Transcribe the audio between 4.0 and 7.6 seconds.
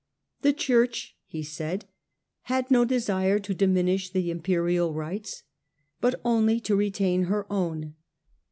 the imperial rights, but only to retain her